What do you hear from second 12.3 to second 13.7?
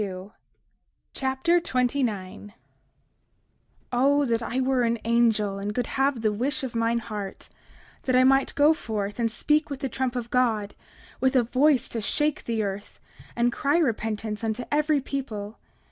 the earth, and